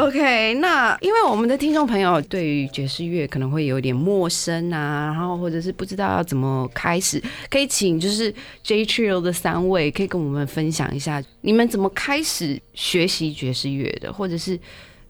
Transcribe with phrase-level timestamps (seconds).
[0.00, 14.58] OK，那因为我们的听众朋友对于爵士乐可能会有点陌生啊，然后或者是不知道要怎么开始，可以请就是 J Trio 的三位可以跟我们分享一下，你们怎么开始学习爵士乐的，或者是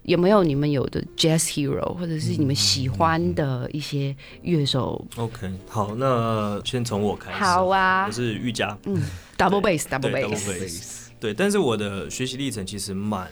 [0.02, 7.38] 有没有你们有的 Jazz Hero，或者是你们喜欢的一些乐手？OK，好，那先从我开始。
[7.38, 8.76] 好啊我是玉佳。
[8.87, 9.00] 嗯
[9.38, 13.28] ，Double Bass，Double 对 double Bass，bass 对，但是我的学习历程其实蛮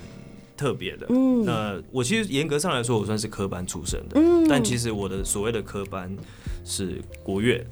[0.59, 1.07] 特别的。
[1.09, 1.45] 嗯。
[1.45, 4.47] 那我其实严格上来说，我算是科班出身的，嗯。
[4.49, 6.15] 但其实我的所谓的科班
[6.65, 7.65] 是国乐，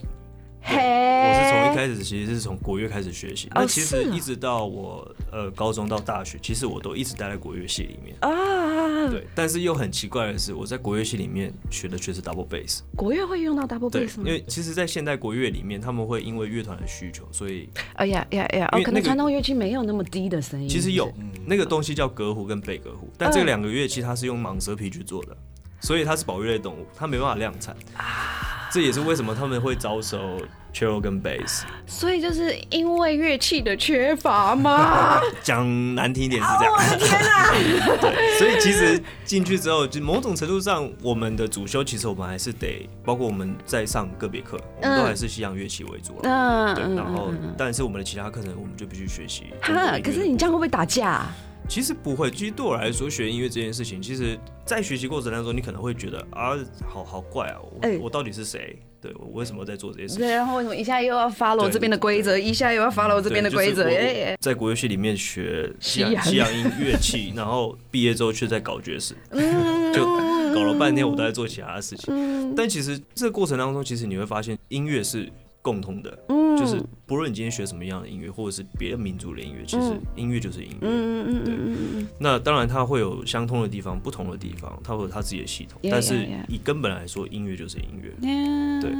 [0.68, 3.48] 嘿，我是从一开始其实是从国乐开始学习。
[3.54, 8.16] 那其实一直到我呃高中到大学，其实我都一直待在国乐系里面。
[8.20, 12.80] 啊，对，但是又很奇怪的是，我在国乐系里面学的却是 double bass。
[12.96, 14.32] 国乐会用到 Double Bass，吗因？
[14.32, 20.68] 为其实，在现代国乐里面，他们会因为乐团的需求，所以哎呀呀呀，哦，可能传统乐器没有那么低的声音。
[20.68, 21.12] 其实有
[21.46, 25.36] 那个东西叫隔胡跟贝隔胡，但这两个乐器它是用蟒蛇皮去做的，
[25.80, 27.76] 所以它是保育类动物，它没办法量产。
[28.70, 30.38] 这也是为什么他们会招收
[30.74, 31.62] cello 跟 bass。
[31.86, 35.20] 所以就是因为乐器的缺乏吗？
[35.42, 36.74] 讲难听一点是这样。
[36.74, 37.52] 我的天哪！
[38.00, 46.74] 对，所以其实进去之后，就某种程度上，我们的主修其实我们还是得，包括我们在上个别课，我们都还是西洋乐器为主啊。
[46.74, 49.44] 对，嗯对然后但是我们的其他课程我们就必须学习。
[49.62, 51.36] 哈可是你这样会不会打架啊？
[51.68, 56.56] 其实不会，其实对我来说，学音乐这件事情，其实在学习过程当中，你可能会觉得啊，
[56.88, 58.78] 好好怪啊，我、哎我到底是谁？
[59.00, 60.20] 对我为什么在做这些事情？
[60.20, 63.84] 对，然后为什么一下又要 follow 对这边的规则，一下又要 follow 这边的规则？
[63.88, 70.04] 哎哎，在国乐系里面学西洋西洋音乐器，然后毕业之后却在搞爵士，嗯就
[70.54, 72.54] 搞了半天，我都在做其他的事情。
[72.56, 75.30] 但其实这个过程当中，其实你会发现音乐是
[75.66, 80.78] 共通的，嗯就是不论你今天学什么样的音乐，或者是别的民族的音乐，其实音乐就是音乐。
[80.82, 85.80] 嗯嗯嗯嗯嗯那当然，它会有相通的地方，不同的地方，它会有它自己的系统。
[85.90, 88.12] 但是.以根本来说，音乐就是音乐。
[88.22, 88.90] 嗯，对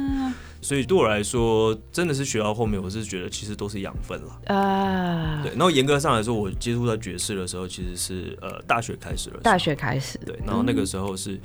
[0.61, 4.55] 所以对我来说，真的是学到后面，我是觉得其实都是养分了。
[4.55, 9.39] 啊，对，然后严格上来说，我接触到爵士的时候，其实是呃大学开始了。
[9.41, 11.39] 大学开始，对，然后那个时候是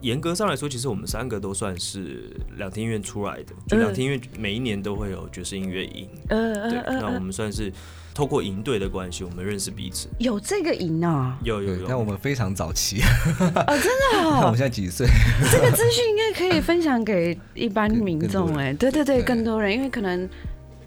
[0.00, 6.08] 严格上来说，其实我们三个都算是两厅院出来的，就嗯两厅院每一年都会有爵士音乐营。
[6.28, 7.72] 呃对那我们算是
[8.18, 10.08] 透过营队的关系，我们认识彼此。
[10.18, 14.32] 有这个赢啊，有有有，但我们非常早期，哦，真的哦。
[14.32, 15.06] 看我们，现在几岁？
[15.52, 19.22] 这个资讯应该可以分享给一般民众哎，对对对，对。
[19.22, 20.28] 更多人，因为可能。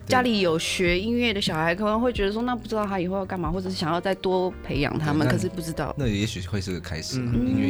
[0.08, 5.96] 家里有学音乐的小孩，可能会觉得说，那不知道他以后要干嘛，或者是想要再多培养他们，可是不知道。
[5.98, 7.48] 那也许会是个开始啊，嗯。
[7.48, 7.68] 音乐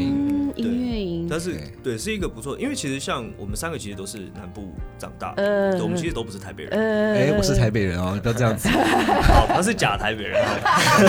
[0.55, 8.69] 音乐营，但是对对是一个不错，因为其实像我们三个其实都是南部长大的，呃对我们其实都不是台北人，呃哎，我是台北人哦，不要这样子。
[8.69, 10.41] 好， 他是假台北人。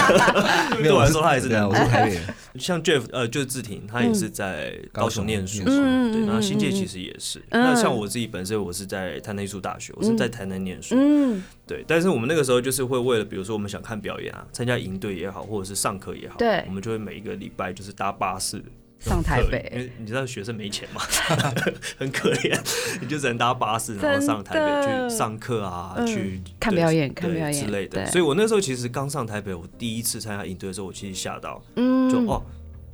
[0.82, 2.22] 对我来说，他也是对啊，南部我是台北人。
[2.58, 7.38] 像 Jeff 呃，就是志廷，他也是在高雄念书，高雄念书对，嗯然后新界其实也是。
[7.50, 11.82] 嗯那像我自己本身，我是在台南艺术大学，我是在台南念书，嗯，对。
[11.88, 18.62] 但是我们那个时候就是会为了，比如说我们想看表演啊，参加营队也好，或者是上课也好，对我们就会每一个礼拜就是搭巴士。
[19.04, 21.00] 上台北因为你知道学生没钱嘛，
[21.98, 22.58] 很可怜，
[23.00, 28.06] 你就只能搭巴士，然后上台北去上课啊，嗯去看表演看表演之类的。
[28.06, 32.42] 所以我那时候其实刚上台北，我第一次参加营队的时候，我其实吓到，嗯就哦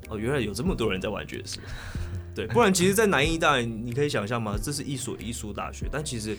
[0.09, 1.59] 哦，原来有这么多人在玩爵士。
[2.35, 4.57] 对，不然其实，在南医大，你可以想象吗？
[4.63, 6.39] 这是一所艺术大学，但其实，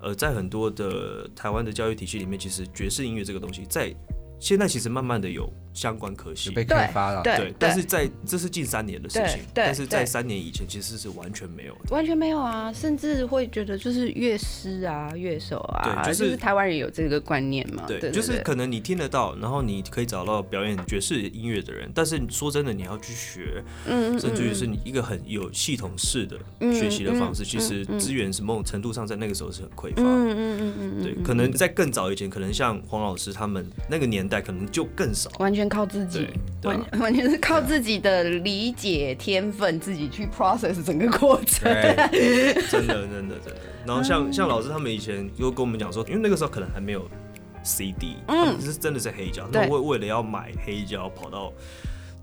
[0.00, 3.92] 呃，在很多的台湾的教育体系里面，其实爵士音乐这个东西，在
[4.38, 7.22] 现在其实慢慢的有相关科系有，被开发了。
[7.22, 11.80] 对对，但是在这是近三年的事情，但是在三年以前其实是完全没有的。
[11.90, 17.84] 完全没有啊，甚至会觉得就是乐师啊、乐手啊，对就是台湾人有这个观念嘛。
[17.86, 26.36] 对，就是可能你听得到，然后你可以找到表演爵士音乐的人，但是说真的，你要去学，嗯嗯甚至于是你一个很有系统式的
[26.72, 30.02] 学习的方式，其实资源是某种程度上在那个时候是很匮乏。
[30.02, 35.30] 嗯嗯嗯嗯，对，可能在更早以前，可能像黄老师他们那个年代，可能就更少。
[35.38, 36.26] 完全靠自己
[36.62, 41.72] 完 完全是靠自己的理解天分，自己去 process 整个过程。
[42.70, 43.56] 真的真的真的。
[43.86, 47.08] 然后像像老师他们以前又跟我们讲说，因为那个时候可能还没有
[47.62, 51.52] CD，嗯是真的是黑胶，他们为为了要买黑胶跑到。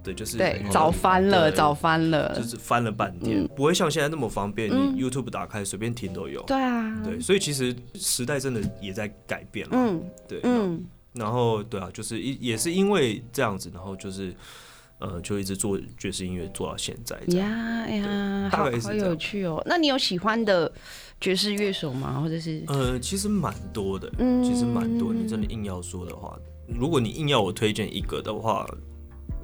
[0.03, 2.41] 对，就是对，早翻了，对早翻了就。
[2.41, 6.41] 是翻了半天，嗯不会像现在那么方便，嗯你 YouTube 打开随便听都有。
[6.43, 9.73] 对啊，对，所以其实时代真的也在改变了。
[9.75, 10.81] 嗯对，嗯，
[11.17, 14.33] 然后对啊，就是一也是因为这样子，然后就是
[14.99, 17.49] 呃，就一直做爵士音乐做到现在这样。
[17.49, 19.61] 呀呀，大好有趣哦。
[19.65, 20.71] 那你有喜欢的
[21.21, 22.19] 爵士乐手吗？
[22.21, 25.13] 或者是呃，其实蛮多的，嗯其实蛮多。
[25.13, 26.37] 你真的硬要说的话，
[26.67, 28.65] 如果你硬要我推荐一个的话，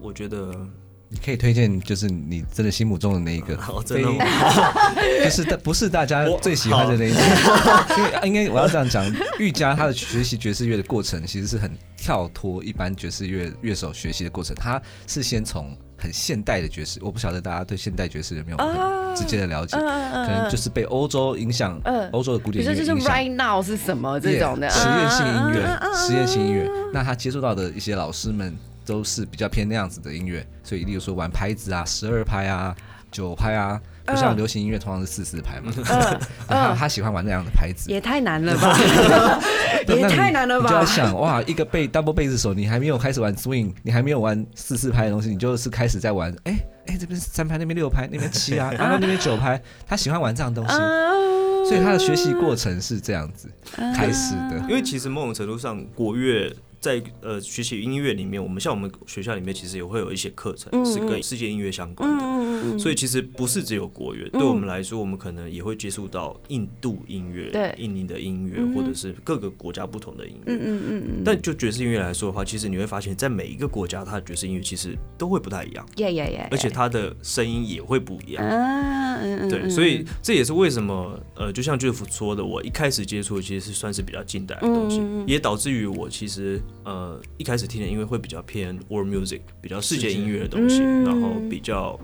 [0.02, 0.68] 我觉得
[1.13, 4.25] 你可以推荐就是你真的心目中的那一个，好， 真的吗？
[5.24, 7.21] 就是大不是大家最喜欢的那一种，
[7.95, 9.06] 因为应该我要这样讲，
[9.38, 23.13] 玉佳他的学习爵士乐的过程其实是很跳脱一般爵士乐乐手学习的过程，他是先从很现代的爵士，我不晓得大家对现代爵士有没有很直接的了解，可能就是被欧洲影响嗯，欧洲的古典音乐影响。
[23.16, 26.68] right now 是什么这种的？Yeah，实验性音嗯乐，实验性音乐。
[26.92, 32.75] 那他接触到的一些老师们都是比较偏那样子的音乐，所以例如说玩拍子啊，十二拍啊，
[33.12, 35.71] 九拍啊，不像流行音乐通常是四四拍嘛。
[35.77, 37.89] 嗯他 他喜欢玩那样的拍子。
[37.89, 38.77] 也太难了吧，
[39.88, 40.85] 也你太难了你就要。
[40.85, 46.57] 想哇，一个贝 double bass 手，你还没有开始玩 swing，你还没有玩四四拍的东西，你就是开始在玩，哎
[46.88, 51.33] 哎，这边三拍，那边六拍，那边七啊，然 后那边九拍，他喜欢玩这样东西，嗯
[51.65, 53.50] 所以他的学习过程是这样子
[53.95, 54.57] 开始的。
[54.68, 56.53] 因为其实某种程度上，国乐
[56.83, 62.24] 在呃学习音乐里面，我们像我们学校里面其实也会有一些课程嗯是跟世界音乐相关的。
[62.25, 70.53] 嗯所以其实不是只有国乐，对我们来说，我们可能也会接触到印度音乐、对印尼的音乐，嗯或者是各个国家不同的音乐。
[70.53, 78.45] 嗯嗯嗯嗯，但就爵士音乐来说的话，其实你会发现在每一个国家，它的爵士音乐其实都会不太一样，耶耶耶，而且它的声音也会不一样。
[78.45, 79.18] 啊
[79.50, 92.00] 对，嗯所以这也是为什么呃，就像 Jeff 说的，我一开始接触其实是算是比较近代的东西，也导致于我其实呃一开始听的音乐会比较偏 world music，比较世界音乐的东西，嗯然后比较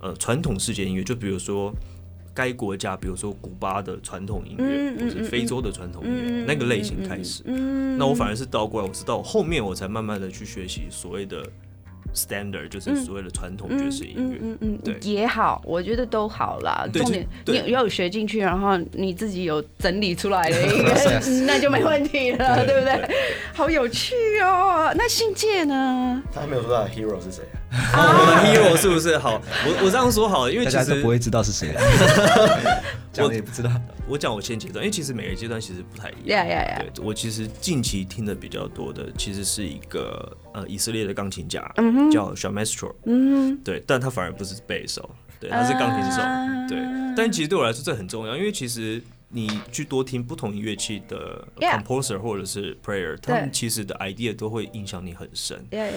[0.00, 1.72] 呃传统世界音乐，就比如说。
[2.36, 7.42] 该国家，比如说古巴的传统音乐，或者是非洲的传统音乐，嗯那个类型开始。
[7.46, 11.42] 嗯，那我反而是倒过来，我是到后面我才慢慢的去学习所谓的
[12.16, 14.38] standard，就是所谓的传统爵士音乐。
[14.40, 16.84] 嗯嗯对也好，我觉得都好啦。
[16.92, 20.94] 重点对你要有学进去，然后你自己有整理出来的一个
[21.46, 23.16] 那就没问题了， 对对不对？
[23.52, 24.92] 好有趣哦。
[24.96, 26.22] 那信介呢？
[26.32, 27.65] 他还没有说他的 hero 是谁啊？
[27.92, 29.40] 我的 hero 是不是好？
[29.66, 31.74] 我我这样说好了，因为其实大家都不会知道是谁，
[33.12, 33.70] 讲也不知道。
[34.08, 36.46] 我讲我现阶段，因为其实每个阶段其实不太一样。
[36.46, 36.82] 呀呀呀！
[36.94, 41.60] 对我其实近期听的比较多的，其实是一个呃以色列的钢琴家，
[42.12, 45.08] 叫 s h a Maestro，嗯对，但他反而不是贝手，
[45.40, 46.78] 对，他是钢琴手，啊对。
[47.16, 55.62] 但其实对我来说这很重要，因为其实你去多听不同乐器的 composer 或者是 player，他们其实的 idea 都会影响你很深。
[55.68, 55.90] 对，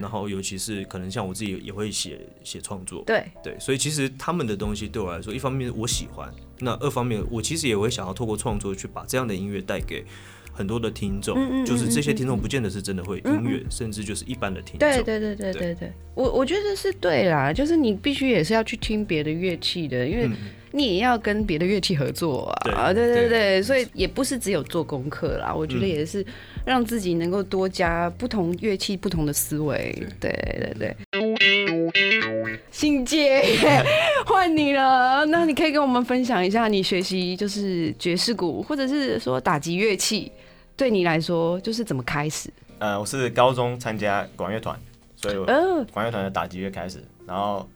[0.00, 10.04] 然后尤其是可能像我自己也会写写创作，对，对，所以其实他们的东西对我来说，一方面我喜欢，那二方面我其实也会想要透过创作去把这样的音乐带给
[10.52, 14.88] 很多的听众，嗯嗯嗯就是这些听众不见得是真的会音乐，甚至就是一般的听众。
[14.88, 20.36] 对对对对对对，我我觉得是对啦，就是你必须也是要去听别的乐器的，因为嗯
[20.72, 25.88] 你也要跟别的乐器合作啊，对对对对对，所以也不是只有做功课啦，我觉得嗯。
[25.88, 26.24] 也是
[26.64, 30.30] 让自己能够多加不同乐器不同的思维，对。
[30.60, 30.96] 对对。
[32.70, 33.42] 信姐，
[34.26, 40.30] 换你了，那你可以跟我们分享一下你学习就是爵士鼓，或者是说打击乐器，
[40.76, 42.50] 对你来说就是怎么开始？
[42.78, 44.78] 呃，我是高中参加管乐团，
[45.16, 45.36] 所以
[45.92, 47.68] 管乐团的打击乐开始，然后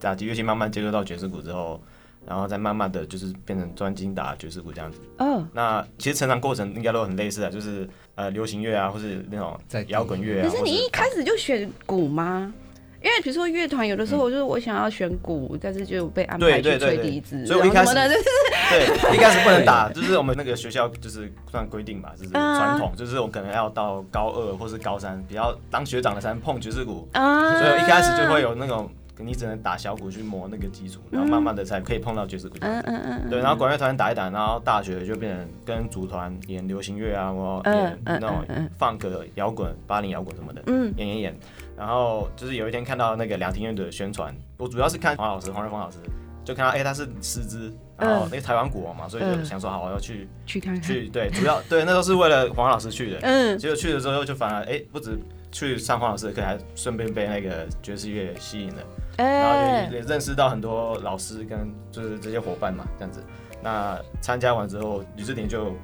[0.00, 1.80] 打击乐器慢慢接触到爵士鼓之后，
[2.26, 5.00] 然后再慢慢的就是变成专精打爵士鼓这样子。
[5.18, 10.48] 哦，那其实成长过程应该都很类似的，就是呃流行乐啊，或是那种在摇滚乐啊。
[10.48, 12.52] 可是你一开始就选鼓吗？
[13.00, 16.96] 因为比如说乐团，有的时候我就是我想要选鼓，但是就被安排去对对对对。
[16.96, 27.56] 吹笛子，所以我一开始 对，一开始不能打，就是我们那个学校就是算规定吧，就是嗯 传统，就是我可能要到高二或是高三，比较当学长的才能碰爵士鼓，啊。
[27.60, 28.90] 所以我一开始就会有那种
[29.24, 32.56] 你只能打小鼓去磨那个基础，然后慢慢的才可以碰到爵士鼓。
[32.60, 38.44] 嗯嗯嗯，对，然后管乐团打一打，然后大学就变成跟组团演流行乐啊，我嗯演那种
[38.78, 40.92] 放歌摇滚、八零摇滚什么的，嗯。
[40.96, 41.38] 演演演。
[41.76, 45.98] 然后就是有一天看到那个两厅院的宣传，我主要是看黄老师黄瑞峰老师，
[46.44, 48.28] 就看到哎、他是师资，然后嗯。
[48.30, 49.44] 那个台湾鼓王嘛，所以就嗯。
[49.44, 53.56] 想说好我要去去看看，去对，主要对那时候是为了黄老师去的，嗯。
[53.58, 55.16] 结果去了之后就反而哎、不止
[55.50, 58.82] 去上黄老师的课，还顺便被那个爵士乐吸引了，
[59.16, 63.22] 然后哎也也认识到很多老师跟就是这些伙伴嘛，这样子。
[63.62, 65.74] 那参加完之后，吕志廷就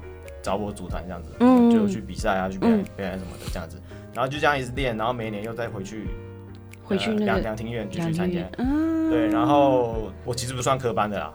[0.41, 1.69] 找我组团这样子，嗯。
[1.69, 2.85] 就去比赛啊，去表演嗯。
[2.95, 3.81] 表演什么的这样子，
[4.13, 6.07] 然后就这样一直练，然后每一年又再回去
[6.83, 8.41] 回去那个两厅院继续参加。
[9.09, 11.33] 对，然后我其实不算科班的啦，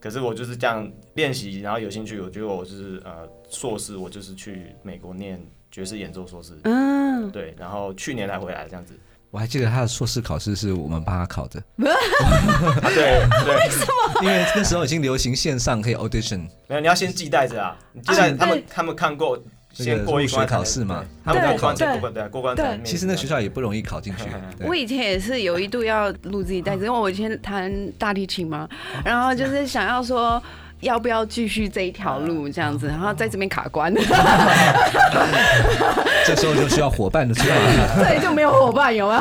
[0.00, 5.40] 可是我就是这样练习，然后有兴趣，我觉得我就是呃硕士，我就是去美国念
[5.70, 6.95] 爵士演奏硕士，嗯，
[7.30, 8.92] 对，然后去年才回来这样子。
[9.30, 11.60] 我还记得他的硕士考试是我们帮他考的，
[12.80, 19.36] 啊，对对，因为那时候已经流行线上可以 audition，没有，你要先寄带着啊，你寄带啊他们他们看过，
[19.74, 21.04] 这个先过一关考试嘛。
[21.04, 21.92] 对他们对过关才对。
[21.92, 24.24] 过关对过关才能面试其实那学校也不容易考进去。
[24.64, 28.66] 我以前也是有一度要录自己带子，因为我以前弹大提琴嘛，
[29.04, 30.42] 然后就是想要说。
[30.86, 33.92] 要不要继续这一条路这样子，然后在这边卡关，
[36.24, 37.56] 这时候就需要伙伴的出来。
[38.02, 39.20] 对，就没有伙伴，有没有？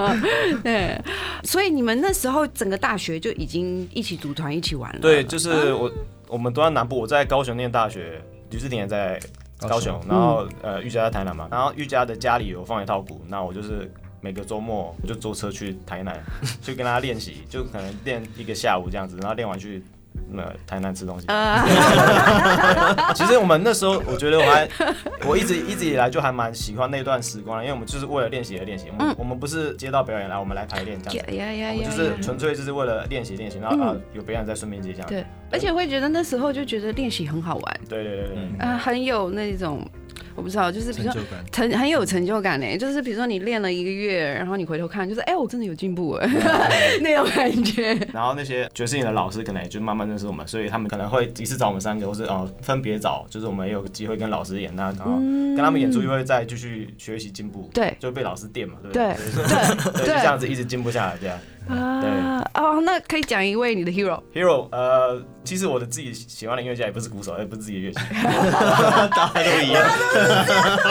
[0.64, 0.98] 对，
[1.42, 4.98] 所以你们那时候整个大学就已经一起组团一起玩了。
[5.00, 5.92] 对，就是我
[6.28, 8.20] 我们都在南部，我在高雄念大学，
[8.50, 9.20] 吕志廷也在
[9.60, 13.92] 高雄，然后呃玉佳在台南嘛，然后玉佳的家里有放一套鼓，那我就是
[14.22, 16.18] 每个周末我就坐车去台南，
[16.62, 19.82] 去跟他练习，就可能练一个下午这样子，然后练完去。
[20.36, 21.26] 呃，台南吃东西。
[21.28, 21.62] 呃，
[23.14, 24.68] 其实我们那时候，我觉得我还，
[25.26, 28.86] 我一直一直以来就还蛮喜欢那段时光，因为我们就是为了练习而练习。
[28.96, 31.32] 我们、我们不是接到表演来，我们来排练这样子。
[31.32, 35.08] 我们就是纯粹就是为了练习练习，然后啊有表演再顺便接这样。
[35.08, 39.86] 对，而且会觉得那时候就觉得练习很好玩，对对对对，嗯啊，很有那种
[40.34, 41.22] 我不知道，就是比如说
[41.52, 46.12] 成很有成就感呢，就是比如说你练了一个月，然后你回头看，就是哎、我真的有进步。
[46.12, 46.28] 哎，
[47.00, 47.94] 那种感觉。
[48.12, 57.94] 然后那些爵士乐的老师可能也就慢慢认识我们，所以他们可能会一次找我们三个，或是哦分别找，就是我们也有机会跟老师演，那然后跟他们演出又会再继续学习进步，对。
[57.98, 59.04] 就被老师电嘛，对不对？
[59.04, 59.14] 对？
[59.14, 59.92] 对。
[59.92, 61.38] 对，就这样子一直进步下来，这样。
[61.68, 67.98] 啊哦，那可以讲一位你的 hero，Hero，呃，其实我的自己喜欢的音乐家也不是鼓手，也不是自己的乐器，
[69.10, 69.82] 大家都一样。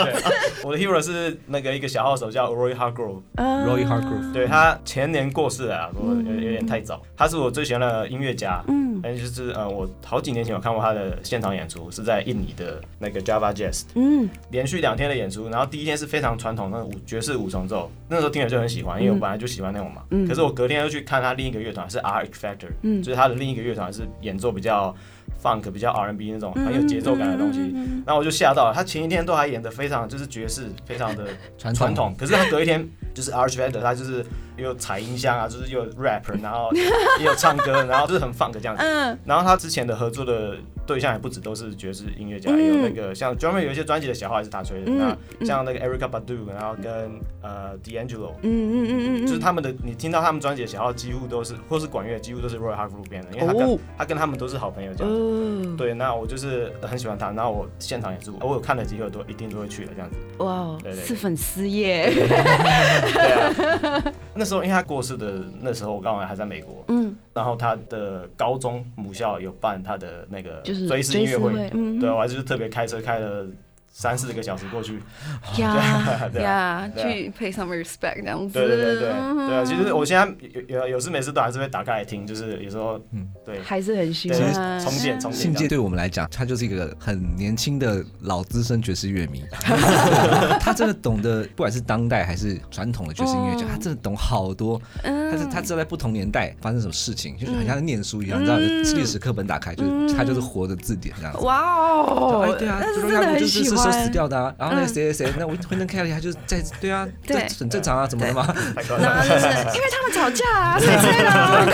[0.03, 0.13] 对
[0.63, 7.01] 我的 Hero 是那个一个小号手叫 Roy Hargrove，Roy Hargrove 对他前年过世了啊，不过有有点太早。
[7.15, 8.99] 他是我最喜欢的音乐家，嗯。
[9.03, 14.29] 但，就是呃，我好几年前有看过他的现场演出，是在印尼的那个 Java Jazz，嗯。
[14.51, 20.03] 连续两天的演出，然后第一天是非常传统的五爵士五重奏，那时候听了就很喜欢，因为我本来就喜欢那种嘛。
[20.11, 20.25] 嗯。
[20.27, 23.01] 可是我隔天又去看他另一个乐团是 R X Factor，嗯。
[23.01, 24.95] 就是他的另一个乐团是演奏比较
[25.41, 27.59] funk、比较 R N B 那种很有节奏感的东西。
[27.59, 31.25] 嗯然后我就吓到了，他前一天都还演的非常就是爵士，非常的
[31.57, 34.25] 传传统，可是他隔一天就是 R X Factor，他就是
[34.63, 36.71] 有踩音箱啊，就是有 rap，然后
[37.19, 38.83] 也有唱歌，然后就是很 funk 这样子。
[38.83, 39.17] 嗯。
[39.25, 40.55] 然后他之前的合作的
[40.85, 53.79] 对象也不止都是爵士音乐家，有那个像专门有一些专辑的小号也是他吹的，嗯那像那个 Erica Badu，然后跟呃 D'Angelo，嗯嗯嗯嗯，就是他们的你听到他们专辑的小号几乎都是，或是管乐几乎都是 Roy Hargrove 编的，因为他跟、哦。
[53.97, 60.17] 他跟他们都是好朋友这样对，那我就是很喜欢他，然后我现场也是，我有看了几个都一定都会去的这样子。
[60.39, 64.03] 哇哦是粉丝耶，对啊，
[64.35, 73.45] 那时候因为他过世的那时候，我刚好还在美国，嗯，然后他的高中母校有办他的那个就是追思音乐会，嗯，对我还就是特别开车开了
[73.93, 74.99] 三四个小时过去，
[75.59, 77.07] 呀 对啊呀，对啊。
[77.13, 80.27] 去 pay some respect 这样子，对对对对嗯对啊，其实我现在
[80.67, 83.27] 有有有时每次都还是会打开来听，就是有时候嗯。
[83.45, 83.59] 对。
[83.61, 85.69] 还是很喜对欢充电充信介电这样。
[85.69, 89.43] 对我们来讲，他就是一个很年轻的老资深爵士乐迷，
[90.59, 94.81] 他真的懂得，不管是当代还是传统的爵士音乐家，哦他真的懂好多。
[95.03, 95.31] 嗯。
[95.31, 101.39] 他是他知道在不同年代发生什么事情，就是很像在念书一样，你知道，历史课本打开，就是他就是活的字典这样子。
[101.39, 102.41] 哇哦。
[102.47, 108.55] 哎，，对啊，那是真的很喜就是是手死，掉的啊，然后那个嗯谁谁谁，那我 Windon Kelly 他就是在对啊，这对很正常啊，怎么了吗？
[108.99, 111.65] 然后就是 因为他们吵架啊，谁谁啦，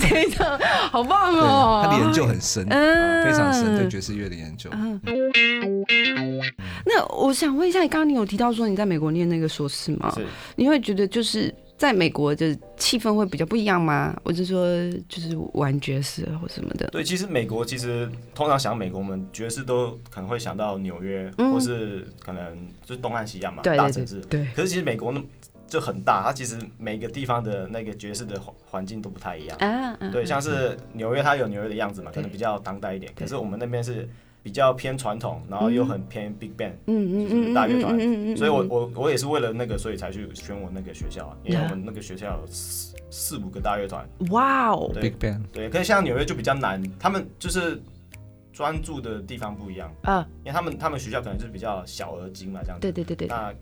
[0.00, 0.58] 这个
[0.90, 3.08] 好棒哦，他的研究很深，嗯。
[3.24, 4.70] 非常深，对爵士乐的研究。
[6.86, 10.14] 那我想问一下，你刚刚你有提到说你在美国念那个硕士吗？
[10.56, 14.14] 你会觉得就是在美国的气氛会比较不一样吗？
[14.24, 14.66] 或者说
[15.08, 16.88] 就是玩爵士或什么的？
[16.88, 24.44] 对，其实美国其实通常想美国，我们爵士都可能会想到纽约，嗯或是可能就是东岸西岸嘛，对对大城市对。
[24.56, 25.22] 可是其实美国那
[25.68, 29.56] 就很大，它其实每个地方的那个爵士的环环境都不太一样。
[29.58, 33.12] 啊，啊对，像是纽约，它有纽约的样子嘛，可能比较当代一点。
[33.14, 34.08] 可是我们那边是
[34.42, 37.96] 比较偏传统，然后又很偏 big band，嗯就是大乐团。
[37.96, 44.08] 嗯嗯嗯所以我我我也是为了那个，所以才去选我那个学校啊，因为我们那个学校有四四五个大乐团。
[44.30, 47.80] 哇哦，Big Bang，对，可是像纽约就比较难，他们就是
[48.52, 52.82] 专注的地方不一样，啊，因为他们他们学校可能就是比较小而精嘛，这样子。
[52.82, 53.28] 对对对对。
[53.28, 53.52] 那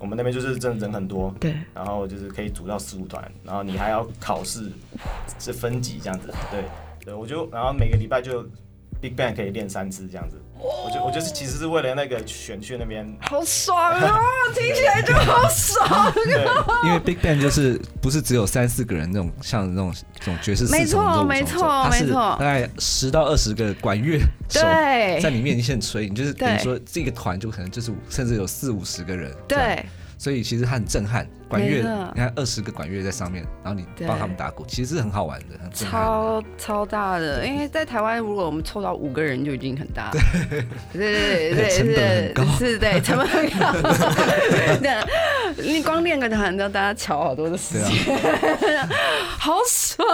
[0.00, 4.70] 我们那边就是真的人很多，对，然后就是可以组到四五团，然后你还要考试，
[5.38, 6.32] 是分级这样子。
[6.50, 6.64] 对
[7.04, 8.44] 对，我就然后每个礼拜就
[9.00, 10.40] Big Bang 可以练三次这样子。
[10.58, 14.18] 我就我就是其实是为了那个选去那边，好爽啊！
[14.54, 16.10] 听起来就好爽。
[16.14, 16.44] 对
[16.86, 29.84] 因为 Big Bang 就是不是只有三四个人那种，像那种这种爵士四没错重奏五没错重奏它是没错大概十到二十个管乐手对在你面前吹，你就是等于说这个团就可能就是甚至有四五十个人，对，
[30.18, 31.26] 所以其实它很震撼。
[31.48, 31.76] 管乐，
[32.12, 35.54] 你看二十个管乐在上面，然后你对帮他们打鼓，其实是很好玩的。
[35.72, 40.18] 超超大的，因为在台湾，如果我们凑到五个人就已经很大 了。
[40.92, 43.72] 对对对对是，是，对，成本很高。
[44.82, 48.18] 对，你光练个团，要大家瞧好多的时间，
[49.38, 50.04] 好爽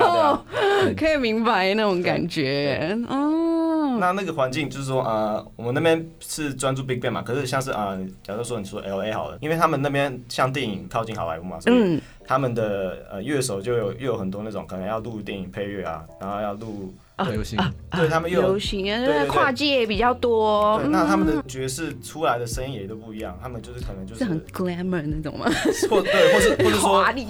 [0.00, 0.44] 啊！
[0.96, 2.96] 可以明白那种感觉。
[3.10, 3.53] 嗯，
[3.98, 16.92] 那那个环境就是说，呃，我们那边是专注 Big Bang 嘛，可是像是呃，假如说你说 L A 好了，因为他们那边像电影靠近好莱坞嘛，所以嗯，他们的呃乐手就有又有很多那种可能要录电影配乐啊，然后要录，
[17.30, 17.58] 流行
[17.92, 20.80] 对他们又有流行啊，对对对跨界比较多。
[20.88, 25.46] 那他们嗯的爵士出来的声音也都不一样，他们就是可能就是是很 glamour 那种吗？
[25.88, 27.24] 或对，或是或者说 华丽。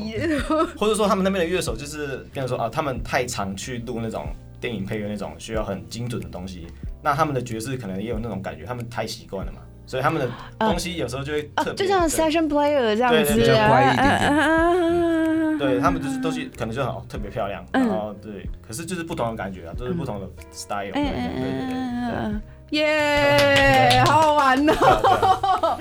[0.79, 4.27] 或者说他们那边的乐手就是，比如说啊，他们太常去录那种
[4.65, 6.67] 电影配乐那种需要很精准的东西，
[7.03, 10.27] 那他们的爵士可能也有那种感觉，他们太习惯了嘛，所以他们的
[10.59, 22.41] 东西有时候就会特别，就像 session player 这样子对对对比较乖一点点点对他们就是都是可能就很特别漂亮，嗯然后对，可是就是不同的感觉啊，都是不同的 style，对嗯对对对对嗯，
[22.71, 25.79] 耶，好 好玩哦。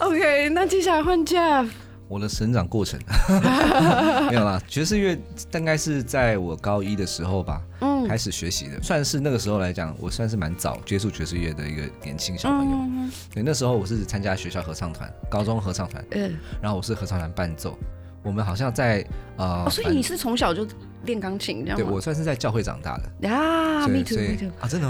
[0.04, 1.70] OK，那接下来换 Jeff。
[2.10, 2.98] 我的成长过程
[4.28, 5.16] 没有啦，爵士乐
[5.48, 12.76] 大概是在我高一的时候吧，嗯开始学习的，算是那个时候来讲，我算是蛮早接触爵士乐的一个年轻小朋友。
[12.76, 17.78] 嗯对，那时候我是参加学校合唱团，高中合唱团，嗯，然后我是合唱团伴奏。
[18.24, 20.66] 我们好像在呃，哦，所以你是从小就
[21.04, 21.84] 练钢琴这样吗？
[21.84, 24.18] 对我算是在教会长大的，啊，me too。
[24.60, 24.88] 啊，真的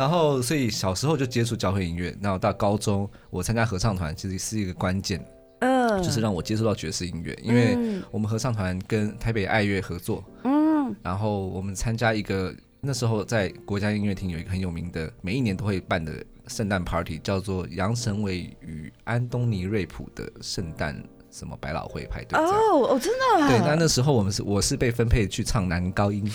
[0.00, 5.22] 然后，所以小时候就接触教会音乐，然后到高中，我参加合唱团，其实是一个关键，
[5.58, 8.02] 嗯，就是让我接触到爵士音乐，因为嗯。
[8.10, 10.96] 我们合唱团跟台北爱乐合作，嗯。
[11.02, 20.96] 然后我们参加一个那时候在国家音乐厅有一个很有名的，每一年都会办的圣诞 party，叫做杨成伟与安东尼瑞普的圣诞
[21.30, 22.38] 什么百老汇派对。
[22.38, 22.44] 哦
[22.90, 23.48] 哦，真的啊。
[23.48, 26.24] 对，那那时候我们是我是被分配去唱男高音，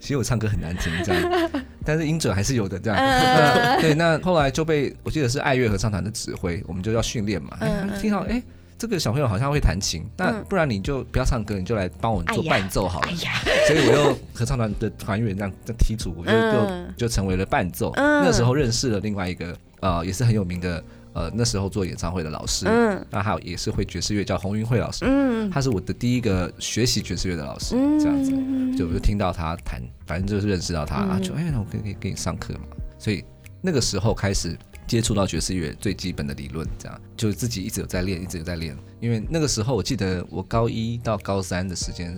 [0.00, 1.50] 其实我唱歌很难听这样，
[1.84, 2.98] 但是音准还是有的这样。
[2.98, 7.56] 嗯 对，那后来就被我记得是爱乐合唱团的指挥，我们就要训练嘛。
[7.60, 8.42] 哎嗯听到哎。
[8.80, 13.12] 这个小朋友好像会弹琴，那嗯不然你就不要唱歌，你就来帮我做伴奏好了哎。
[13.22, 13.32] 呀，
[13.68, 17.92] 所以我又合唱团的团员这样这样剔除，我就嗯就就成为了伴奏。
[17.96, 23.06] 嗯那时候认识了另外一个呃也是很有名的呃那时候做演唱会的老师，嗯。
[23.10, 25.50] 那还有也是会爵士乐叫洪云慧老师，嗯。
[25.50, 28.32] 他是我的第一个学习爵士乐的老师，嗯这样子，
[28.76, 31.10] 就我就听到他弹，反正就是认识到他，嗯。
[31.10, 32.60] 啊，就哎，那我可以可以给你上课嘛，
[32.98, 33.24] 所以
[33.60, 37.00] 那个时候开始接触到爵士乐最基本的理论，这样。
[37.16, 42.16] 就自己一直有在练，一直有在练，因为那个时候我记得我高一到高三的时间。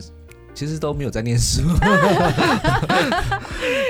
[0.55, 1.63] 其实都没有在念书，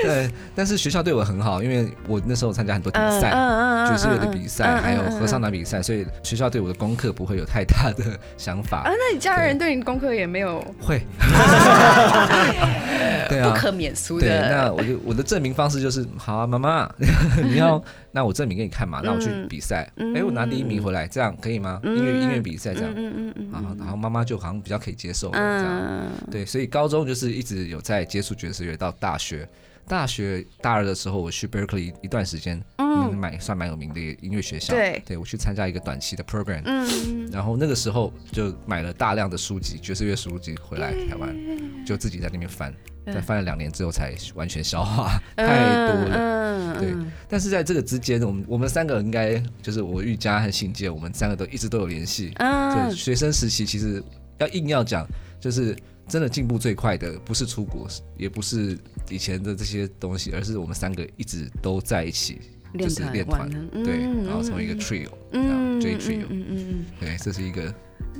[0.03, 8.03] 对，但是学校对我很好，因为我那时候参加很多比赛，嗯爵士乐的比赛，还有合唱团比赛，所以学校对我的功课不会有太大的
[8.37, 8.83] 想法。
[8.83, 8.89] 啊，。
[8.89, 10.63] 那你家人对你功课也没有？
[10.79, 11.01] 会，
[13.29, 14.49] 对啊，不可免俗对，的。
[14.49, 16.89] 那我就我的证明方式就是，好啊，妈妈，
[17.43, 17.81] 你要，
[18.13, 20.13] 那我证明给你看嘛，那我去比赛，嗯。
[20.15, 21.79] 哎，我拿第一名回来，这样可以吗？
[21.83, 21.97] 嗯。
[21.97, 26.11] 音乐音乐比赛这样，嗯嗯嗯然后然后妈妈就好像比较可以接受这样，嗯。
[26.31, 29.49] 对，所以高中就是一直有在接触爵士乐，到大学。
[29.87, 34.73] 大学大二的时候，我去 Berkeley 一段时间，嗯，蛮算蛮有名的音乐学校。
[34.73, 35.01] 对。
[35.05, 37.29] 对我去参加一个短期的 program，嗯。
[37.31, 41.35] 然后那个时候就买了大量的书籍，爵士乐书籍回来台湾，
[41.85, 42.73] 就自己在那边翻，
[43.05, 46.17] 但翻了两年之后才完全消化，太多了。
[46.17, 46.93] 了对，
[47.27, 52.31] 但是在这个之间，我们我们三个应该就是我玉佳和信介，我们三个都一直都有联系。
[52.35, 52.89] 嗯。
[52.89, 54.01] 就学生时期，其实
[54.37, 55.05] 要硬要讲，
[55.39, 55.75] 就是
[56.07, 57.87] 真的进步最快的，不是出国，
[58.17, 58.77] 也不是
[59.09, 62.39] 以前的这些东西，而是我们三个一直都在一起，
[62.77, 67.73] 就是练团，对，然后成为一个 trio，这样 J trio，嗯嗯对，这是一个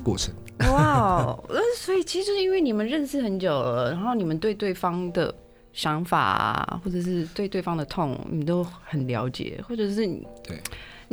[0.03, 0.33] 过程。
[0.59, 5.33] 嗯，哇哦， 呃，所以其实就是因为你们认识很久了，然后你们对对方的
[5.73, 10.59] 想法啊，或者是对对方的痛，你都很了解，或者是你对。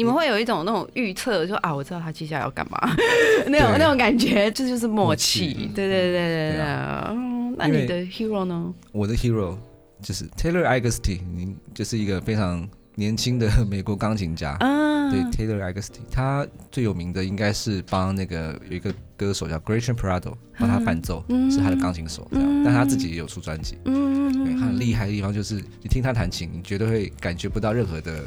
[0.01, 2.79] 你们会有一种那种预测，说啊，我知道他接下来要干嘛，
[3.49, 5.71] 那种那种感觉，这就是默默契契。
[5.75, 7.09] 对对对对啊。
[7.11, 8.73] 嗯，那你的 hero 呢？
[8.93, 9.59] 我的 hero
[10.01, 14.53] 就是 Taylor Agusty，你就是一个非常年轻的美国钢琴家。
[14.61, 21.51] 啊，对 Taylor Agustin，他最有名的应该是帮那个有一个歌手叫 Gretchen Prado 帮他伴奏，嗯。
[21.51, 22.47] 是他的钢琴手这样。
[22.49, 22.65] 嗯。
[22.65, 28.23] 但他自己也有出专辑，嗯，对他很厉害的地方就是你听他弹琴，你绝对会感觉不到任何的，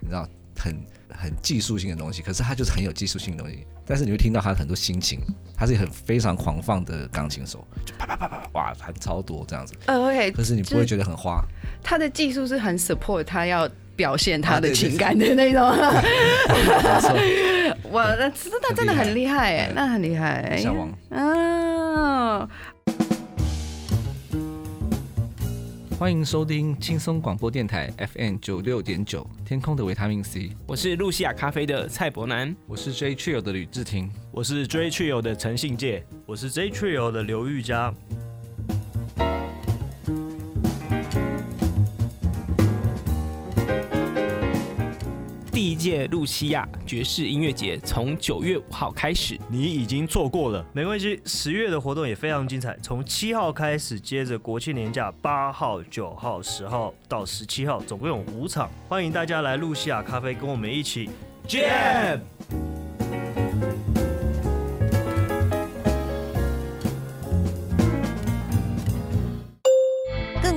[0.00, 0.76] 你知道很
[1.08, 3.66] 很技术性的东西，可是他就是很有技术性的东西。
[3.86, 5.20] 但是你会听到他很多心情，
[5.56, 11.44] 他是很非常狂放的钢琴手，就啪啪啪啪啪哇弹超多这样子，呃，OK，可是你不会觉得很花。
[11.82, 15.68] 他的技术是很 support 他要表现他的情感的那种。
[16.48, 20.56] 没错，哇，那真的真的很厉害哎，那很厉害。
[20.56, 20.90] 向往。
[21.10, 22.48] 嗯，
[25.96, 34.10] 欢迎收听轻松广播电台 FM 九六点九，天空的维他命 C，我是露西亚咖啡的蔡伯南，我是 J Trio 的吕志廷。
[34.32, 37.94] 我是 J Trio 的陈信介，我是 J Trio 的刘玉佳。
[45.84, 50.64] 届露西亚爵士音乐节从九月五号开始，你已经错过了。
[50.72, 61.10] 没关系，十月的活动也非常精彩，从七号开始，接着国庆年假，八号、九号、十号到十七号，总共有五场，欢迎大家来露西亚咖啡跟我们一起
[61.46, 62.18] 见。